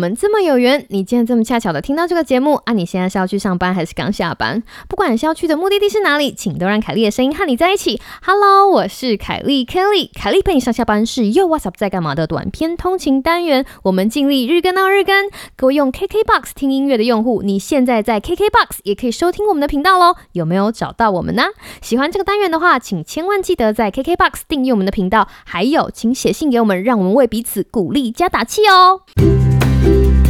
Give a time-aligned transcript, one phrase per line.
[0.00, 2.72] 们这么有缘，你今天这么恰巧的听到这个节目啊！
[2.72, 4.62] 你现在是要去上班还是刚下班？
[4.88, 8.00] 不管是要去的目的地是哪里，请都让凯莉的声音和你在一起。
[8.24, 13.66] Hello，我是凯莉 Kelly，凯莉陪你上下班是又 What's up 在干嘛的短篇通勤单元。
[13.82, 15.30] 我们尽力日更到日更。
[15.54, 20.16] 各位用 KKBOX 听音乐的用户，你现在在 KKBOX 也可以收听我们的频道喽。
[20.32, 21.42] 有没有找到我们呢？
[21.82, 29.49] 喜欢这个单元的话，请千万记得在 KKBOX 订阅我们的频道，还有请写信给我们，让我们为彼此鼓励加打气哦。
[29.80, 30.29] Thank you.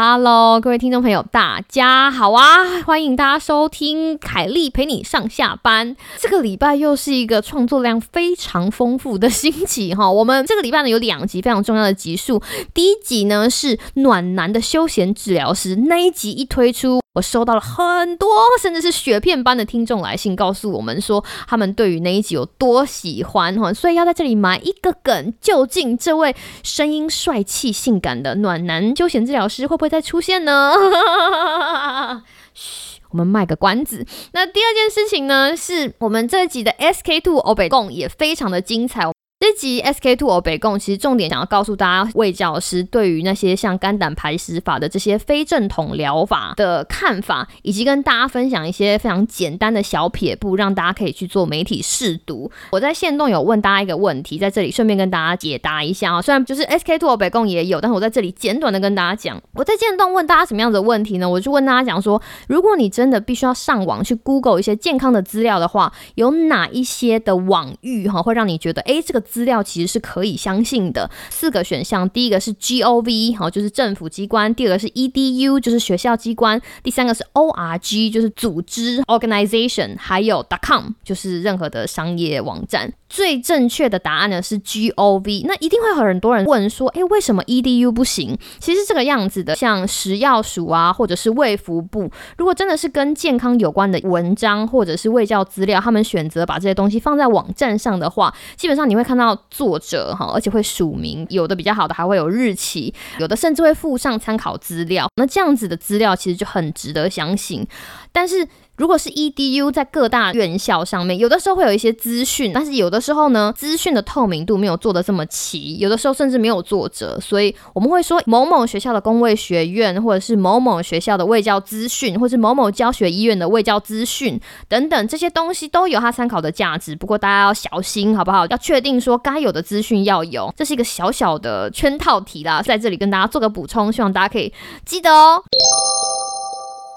[0.00, 2.82] Hello，各位听众朋友，大家好啊！
[2.86, 5.96] 欢迎大家收听凯莉陪你上下班。
[6.20, 10.06] 这个礼拜又是一个创作量非常丰富的星期哈。
[10.08, 12.40] 我们这个礼拜呢有两集非常重要的集数，
[12.72, 17.00] 第一集呢是暖男的休闲治疗师，那一集一推出。
[17.14, 18.28] 我收到了很多，
[18.62, 30.74] 甚至是雪片般的听众来信，告诉我们说他们对于那一集有多喜欢哈，所以要在这里埋一个梗，究竟这位声音帅气、性感的暖男休闲治疗师会不会再出现呢？
[32.54, 34.04] 嘘，我们卖个关子。
[34.32, 39.10] 那第二件事情呢，是我们这集的 SK Two 欧北共也非常的精彩。
[39.40, 52.50] 这集 SK Two 欧北共其实重点想要告诉大家，魏教师对于那些像肝胆排石法的这些非正统疗法的看法，以及跟大家分享一些非常简单的小撇步，让大家可以去做媒体试读。
[52.72, 56.20] 我在线动有问大家一个问题，在这里顺便跟大家解答一下啊。
[56.20, 61.30] 虽然就是 SK Two 欧北共也有，但是我在这里简短的跟大家讲，我在线动问大家什么样的问题呢？
[61.30, 69.22] 我就问大家讲说，如果你真的必须要上网去 Google 一些健康的资料的话，有哪一些的网域哈会让你觉得，哎，这个。
[69.28, 71.08] 资料其实是可以相信的。
[71.30, 82.92] 四个选项，第一个是 G O V，好，就是政府机关；第二个是 E D U，就是学校机关；第三个是 O R G，就是组织 （organization）；还有 dot com，就是任何的商业网站。
[83.08, 85.44] 最正确的答案呢是 G O V。
[85.46, 88.38] 那一定会有很多人问说，诶，为什么 E D U 不行？
[88.58, 105.08] 其实这个样子的，像食药署啊，或者是卫福部，如果真的是跟健康有关的文章或者是卫教资料，他们选择把这些东西放在网站上的话，基本上你会看到作者哈，而且会署名，有的比较好的还会有日期，有的甚至会附上参考资料。
[105.16, 107.66] 那这样子的资料其实就很值得相信，
[108.12, 108.46] 但是。
[108.78, 126.94] 如果是 EDU 在各大院校上面，有的时候会有一些资讯，但是有的时候呢，资讯的透明度没有做的这么齐，有的时候甚至没有作者，所以我们会说某某学校的公卫学院，或者是某某学校的卫教资讯，或是某某教学医院的卫教资讯等等这些东西都有它参考的价值。
[126.94, 128.46] 不过大家要小心，好不好？
[128.46, 134.52] 要确定说该有的资讯要有，这是一个小小的圈套题啦，在这里跟大家做个补充，希望大家可以
[134.86, 135.42] 记得哦。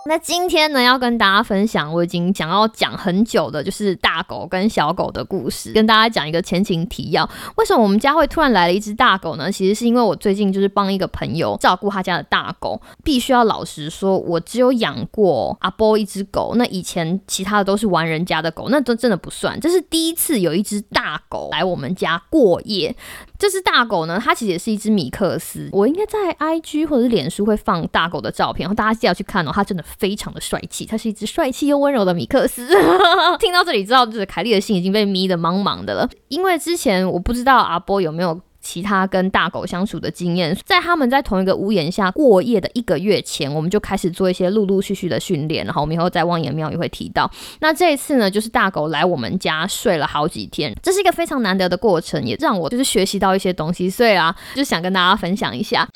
[0.08, 5.72] 那今天呢，要跟大家分享，我已经讲要讲很久的，就是大狗跟小狗的故事。
[5.74, 9.52] 跟大家讲一个前情提要，为什么我们家会突然来了一只大狗呢？
[9.52, 19.60] 其实是因为我最近就是帮一个朋友照顾他家的大狗，必须要老实说，我只有养过阿波一只狗，那以前其他的都是玩人家的狗，那都真的不算。
[19.60, 22.96] 这是第一次有一只大狗来我们家过夜。
[23.42, 25.68] 这只大狗呢，它其实也是一只米克斯。
[25.72, 29.52] 我应该在 IG 或者是脸书会放大狗的照片，然后大家记得去看哦。
[29.52, 32.70] 它真的非常的帅气，它是一只帅气又温柔的米克斯。
[33.40, 36.08] 听到这里知道，就是凯莉的心已经被迷得茫茫的了。
[36.28, 38.40] 因为之前我不知道阿波有没有。
[38.62, 47.30] 其他跟大狗相处的经验，在他们在同一个屋檐下过夜的一个月前，我们就开始做一些陆陆续续的训练，然后我们以后在望眼庙也会提到。
[47.60, 55.88] 那这一次呢，就是大狗来我们家睡了好几天，这是一个非常难得的过程，也让我就是学习到一些东西，所以啊，就想跟大家分享一下。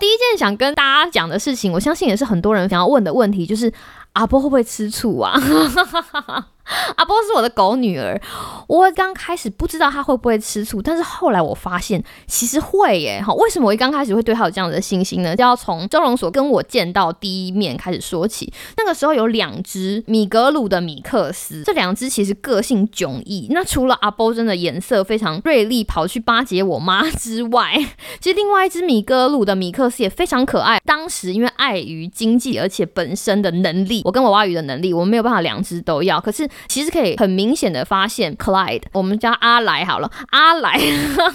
[0.00, 3.72] 第一件想跟大家讲的事情，我相信也是很多人想要问的问题，就是
[4.14, 5.38] 阿波会不会吃醋啊？
[6.96, 8.20] 阿波是我的狗女儿，
[8.68, 13.22] 我刚开始不知道她会不会吃醋，但是后来我发现其实会耶。
[13.24, 15.36] 哈，为什么我一刚开始会对她有这样的信心呢？
[15.36, 18.52] 就要从收容所跟我见到第一面开始说起。
[18.76, 23.48] 那个时候有两只米格鲁的米克斯，这两只其实个性迥异。
[23.50, 27.74] 那除了阿波真的颜色非常锐利，跑去巴结我妈之外，
[28.20, 30.80] 其实另外一只米格鲁的米克斯也非常可爱。
[30.84, 36.20] 当时因为碍于经济，而且本身的能力，我跟我蛙鱼的能力，我们没有办法两只都要。
[36.20, 40.80] 可是其实可以很明显的发现，Clyde，我们叫阿来好了，阿来，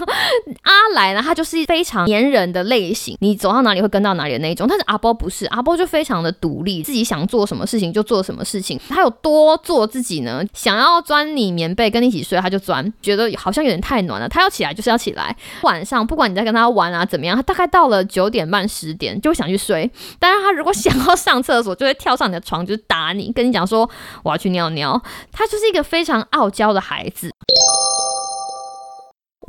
[0.64, 4.68] 阿来呢，他就是非常粘人的类型，你走到哪里会跟到哪里的那一种。
[4.68, 8.80] 但是阿波不是，阿波就非常的独立，自己想做什么事情就做什么事情。
[8.90, 10.44] 他有多做自己呢？
[10.54, 15.36] 想要钻你棉被跟你一起睡，他就钻，觉得好像有点太暖了，他要起来就是要起来。
[15.64, 19.90] 晚上不管你在跟他玩啊怎么样，他大概到了九点半十点就会想去睡。
[20.20, 23.90] 但是他如果想要上厕所，就会跳上你的床，就是打你，跟你讲说
[24.24, 25.02] 我要去尿尿。
[25.32, 27.32] 他就是一个非常傲娇的孩子。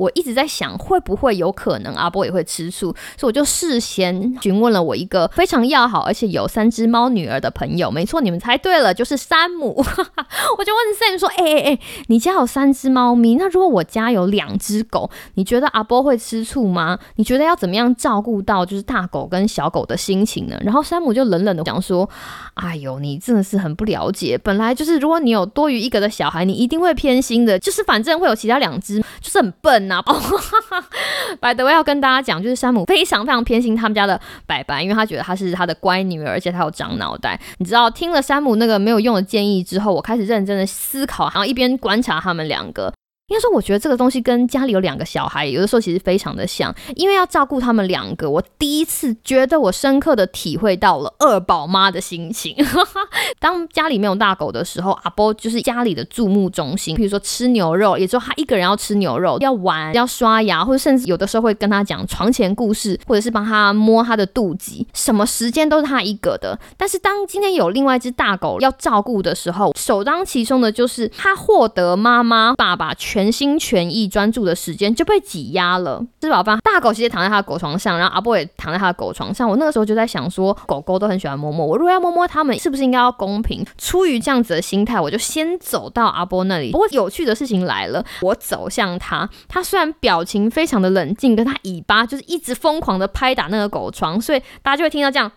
[0.00, 2.86] 我一直在想，会不会有可能阿波也会吃醋，
[3.18, 7.90] 所以我就事先询问了我一个非常要好而且有三只猫女儿的朋友。
[7.90, 9.74] 没错，你们猜对了，就是山姆。
[10.56, 16.98] 我就问 Sam 说：“哎哎哎，你家有三只猫咪，那如果我家有两只狗，你觉得阿波会吃醋吗？
[17.16, 22.08] 你觉得要怎么样照顾到就是大狗跟小狗的心情呢？”然后山姆就冷冷的讲说
[22.54, 30.02] ：“哎呦，你真的是很不了解，本来就是如果你有多余一个的小孩，你一定会偏心的，就是反正会有其他两只，就是很笨呐。
[31.38, 37.38] ”白德威要跟大家讲，就是山姆非常非常偏心他们家的白白，因为他觉得她是他的乖女儿，而且她有长脑袋。
[37.58, 42.90] 你知道，听了山姆那个没有用的建议之后，我开始认真的思考，然后一边观察他们两个。
[43.30, 48.28] 应该说，我觉得这个东西跟家里有两个小孩，有的时候其实非常的像，因为要照顾他们两个。
[48.28, 52.56] 我第一次觉得我深刻的体会到了二宝妈的心情。
[53.38, 56.96] 当家里没有大狗的时候，阿波就是家里的注目中心。
[56.96, 66.58] 比如说吃牛肉，也就他一个人要吃牛肉，要玩，要刷牙，或者甚至有的时候会跟他讲床前故事，或者是帮他摸他的肚脐，什么时间都是他一个的。
[66.76, 73.19] 但是当今天有另外一只大狗要照顾的时候，首当其冲的就是他获得妈妈、爸爸全。
[73.20, 76.02] 全心全意专注的时间就被挤压了。
[76.22, 79.46] 吃饱饭，大狗其实躺在他的狗床上，然后阿波也躺在他的狗床上。
[79.46, 83.62] 我那个时候就在想说，狗狗都很喜欢摸摸我，如果要摸摸它们，是不是应该要公平？
[83.76, 86.72] 出于这样子的心态，我就先走到阿波那里。
[86.72, 95.30] 不过有趣的事情来了，我走向他，他虽然表情非常的冷静，跟他尾巴就是一直疯狂的拍打那个狗床，所以大家就会听到这样，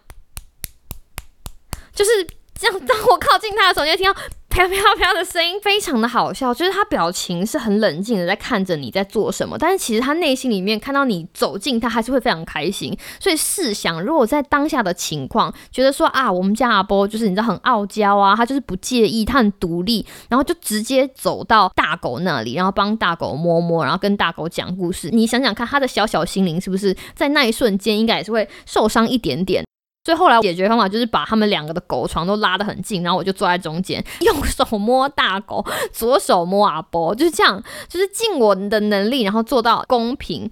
[1.94, 2.12] 就是
[2.58, 2.80] 这样。
[2.86, 4.18] 当我靠近他的时候，就会听到。
[4.54, 12.96] 飘飘飘的声音非常的好笑，就是他表情是很冷静的在看着你在做什么，但是其实他内心里面看到你走近，他还是会非常开心。
[13.20, 25.10] 所以试想，如果在当下的情况，觉得说啊，我们家阿波就是你知道很傲娇啊，他就是不介意，他很独立，然后就直接走到大狗那里，然后帮大狗摸摸，然后跟大狗讲故事。
[25.12, 29.66] 你想想看，他的小小心灵是不是在那一瞬间应该也是会受伤一点点？
[30.06, 40.50] 所以后来解决方法就是把他们两个的狗床都拉得很近，然后我就坐在中间， 用手摸大狗， 左手摸阿波，就是这样，就是尽我的能力，然后做到公平。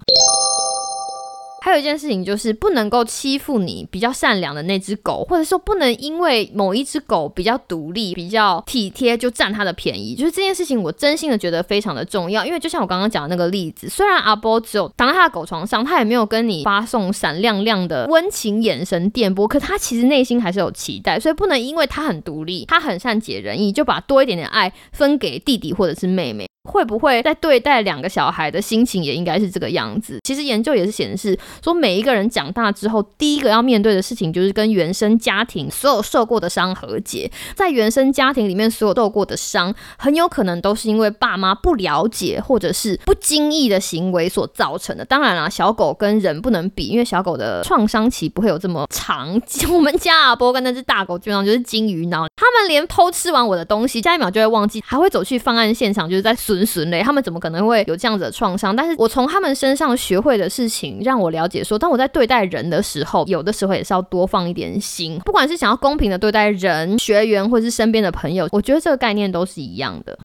[1.72, 10.14] 还有一件事情就是不能够欺负你比较善良的那只狗，或者说不能因为某一只狗比较独立、比较体贴就占它的便宜。
[10.14, 12.44] 就是这件事情，我真心的觉得非常的重要。
[12.44, 21.18] 因为就像我刚刚讲的那个例子，虽然阿波只有躺在他的狗床上，他也没有跟你发送闪亮亮的温情眼神电波，可他其实内心还是有期待。
[21.18, 26.46] 所以不能因为他很独立，他很善解人意，就把多一点点爱分给弟弟或者是妹妹。
[26.70, 30.20] 会不会在对待两个小孩的心情也应该是这个样子？
[30.22, 37.28] 其实研究也是显示说，每一个人长大之后，第一个要面对的事情就是跟原生家庭所有受过的伤和解。
[37.56, 45.04] 在原生家庭里面所有受过的伤，很有可能都是因为爸妈不了解或者是不经意的行为所造成的。
[45.04, 49.40] 当然啦，小狗跟人不能比，因为小狗的创伤期不会有这么长。
[49.68, 56.36] 我们家阿波跟那只大狗基本上就是金鱼脑，他们连偷吃完我的东西，下一秒就会忘记，还会走去犯案现场，就是在。
[56.52, 58.76] 损损嘞，他们怎么可能会有这样子的创伤？
[58.76, 65.18] 但是我从他们身上学会的事情，让我了解说，当我在对待人的时候，有的时候也是要多放一点心。
[65.24, 70.18] 不管是想要公平的对待人、学员，或是身边的朋友，我觉得这个概念都是一样的。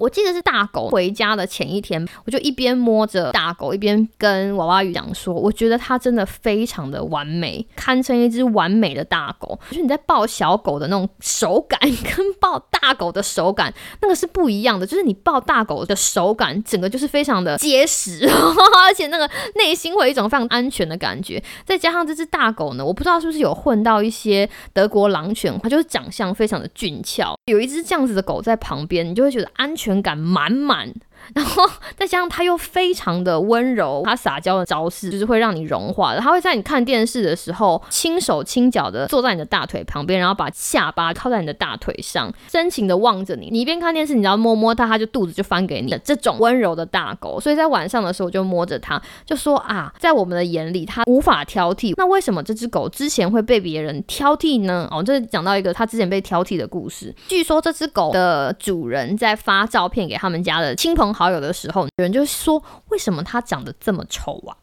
[0.00, 9.60] 我记得是大狗回家的前一天，我就一边摸着大狗，一边跟娃娃鱼讲说，我觉得它真的非常的完美，堪称一只完美的大狗。
[9.68, 11.78] 就是你在抱小狗的那种手感，
[12.16, 14.86] 跟抱大狗的手感，那个是不一样的。
[14.86, 21.42] 就是你抱大狗的手感，整个就是非常的结实， 而且那个内心会有一种非常安全的感觉。
[21.66, 27.34] 再加上这只大狗呢，我不知道是不是有混到一些德国狼犬，它就是长相非常的俊俏。
[27.44, 29.89] 有一只这样子的狗在旁边，你就会觉得安全。
[29.90, 30.94] 全感满满。
[31.34, 31.64] 然后
[31.96, 36.20] 再加上他又非常的温柔，他撒娇的招式就是会让你融化的。
[36.20, 43.48] 他会在你看电视的时候轻手轻脚的坐在你的大腿旁边，然后把下巴靠在你的大腿上，深情的望着你。
[43.50, 45.96] 你一边看电视，你只要摸摸它，它就肚子就翻给你。
[46.04, 51.92] 这种温柔的大狗，所以在晚上的时候我就摸着它，就说啊，在我们的眼里它无法挑剔。
[51.96, 54.88] 那为什么这只狗之前会被别人挑剔呢？
[54.90, 57.14] 哦，这讲到一个它之前被挑剔的故事。
[57.28, 61.09] 据说这只狗的主人在发照片给他们家的亲朋。
[61.12, 64.56] 好友的时候，有人就说：“为什么他长得这么丑啊？”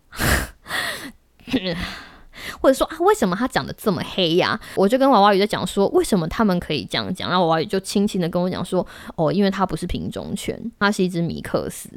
[2.62, 8.86] 或者说：“啊，为什么他长得这么黑呀？”我就跟娃娃鱼在讲说：“为什么他们可以这样讲？”然后娃娃鱼就轻轻的跟我讲说
[9.16, 11.90] ：“哦，因为他不是品种犬，他是一只米克斯。”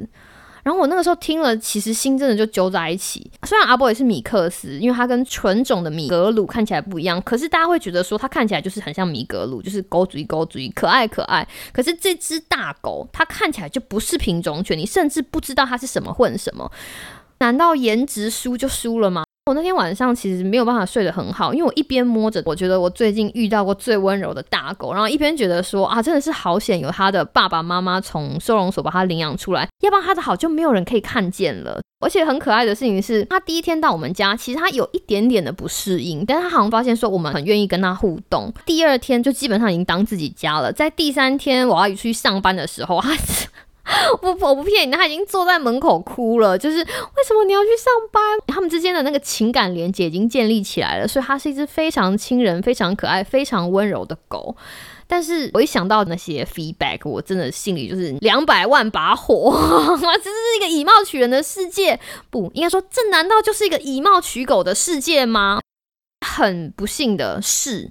[0.63, 3.31] 然后我那个时候听了，其实心真的就揪在一起。
[3.43, 11.47] 虽然阿波也是米克斯，因为它跟纯种的米格鲁看起来不一样，可是大家会觉得说它看起来就是很像米格鲁，就是狗主义狗主义，可爱可爱。
[11.71, 16.71] 可是这只大狗，它看起来就不是品种犬，你甚至不知道它是什么混什么。
[17.39, 19.23] 难道颜值输就输了吗？
[19.45, 31.81] 我那天晚上其实没有办法睡得很好，因为我一边摸着，我觉得我最近遇到过最温柔的大狗，然后一边觉得说啊，真的是好险，有它的爸爸妈妈从收容所把它领养出来，要不然它的好就没有人可以看见了。
[32.01, 40.71] 而且很可爱的事情是，它第一天到我们家，其实它有一点点的不适应，但是它好像发现说我们很愿意跟它互动，第二天就基本上已经当自己家了。
[40.71, 43.09] 在第三天我要出去上班的时候，它。
[44.21, 46.57] 不，我不骗你，他已经坐在门口哭了。
[46.57, 48.23] 就是为什么你要去上班？
[48.47, 54.55] 他们之间的那个情感连接已经建立起来了，所以它是一只非常亲人、非常可爱、非常温柔的狗。
[55.07, 59.51] 但是我一想到那些 feedback，我真的心里就是两百万把火。
[59.99, 65.59] 这是一个以貌取人的世界，不应该说，这难道就是一个以貌取狗的世界吗？
[66.25, 67.89] 很不幸的是。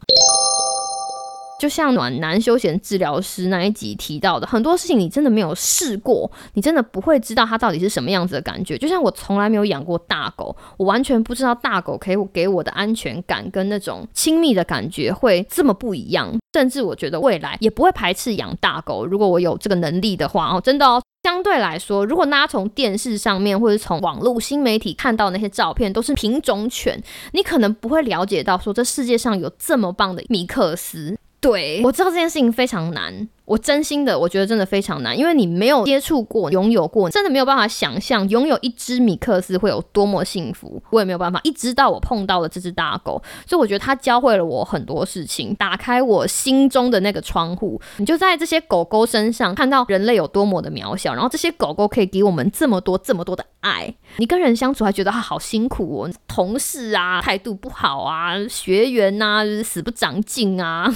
[1.61, 8.79] 就像暖男休闲治疗师那一集提到的，很多事情你真的没有试过，你真的不会知道它到底是什么样子的感觉。
[8.79, 16.35] 就像我从来没有养过大狗，我完全不知道大狗可以给我的安全感跟那种亲密的感觉会这么不一样。
[16.55, 21.03] 甚至我觉得未来也不会排斥养大狗，如果我有这个能力的话哦，真的哦。
[21.23, 26.99] 相对来说，如果大家从电视上面或者从网络新媒体看到那些照片都是品种犬，
[27.33, 31.19] 你可能不会了解到说这世界上有这么棒的米克斯。
[31.41, 33.29] 对，我知道这件事情非常难。
[33.47, 40.81] 我真心的，我觉得真的非常难，因为你没有接触过、拥有过，真的没有办法想象拥有一只米克斯会有多么幸福。
[40.91, 47.81] 我也没有办法，一直到我碰到了这只大狗，所以我觉得它教会了我很多事情，打开我心中的那个窗户。
[47.97, 53.93] 你就在这些狗狗身上看到人类有多么的渺小，然后这些狗狗可以给我们这么多、这么多的爱。
[54.19, 60.95] 你跟人相处还觉得它好辛苦哦，同事啊态度不好啊，学员呐就是死不长进啊。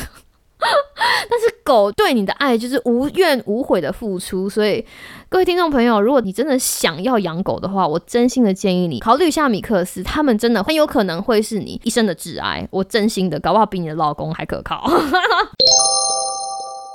[1.28, 4.84] 但是狗对你的爱就是无怨无悔的付出，所以
[5.28, 14.84] 各位听众朋友，如果你真的想要养狗的话，我真心的建议你考虑一下米克斯，他们真的很有可能会是你一生的挚爱，我真心的，搞不好比你的老公还可靠。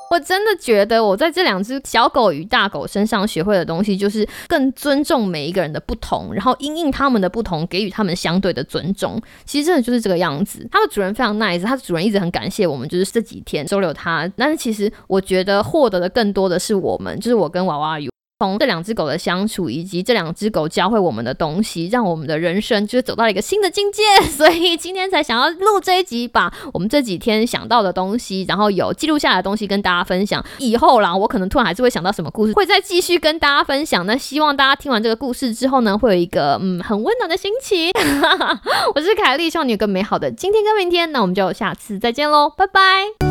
[0.09, 9.21] 我真的觉得，我在这两只小狗与大狗身上学会的东西，就是更尊重每一个人的不同，然后因应他们的不同，给予他们相对的尊重。
[9.45, 10.67] 其实真的就是这个样子。
[10.71, 14.27] 它的主人非常 nice，它的主人一直很感谢我们，就是这几天收留它。
[14.35, 18.08] 但是其实我觉得获得的更多的是我们，就是我跟娃娃鱼。
[18.41, 24.01] 从这两只狗的相处，以及这两只狗教会我们的东西，让我们的人生就是走到了一个新的境界。
[24.31, 30.41] 所以今天才想要录这一集，把我们这几天想到的东西，然后有记录下来的东西跟大家分享。
[30.59, 34.05] 以后啦，我可能突然还是会想到什么故事，会再继续跟大家分享。
[34.05, 37.91] 那希望大家听完这个故事之后呢，会有一个嗯很温暖的心情。
[38.95, 41.11] 我是凯莉，希望你有个美好的今天跟明天。
[41.11, 43.28] 那我们就下次再见喽，拜拜。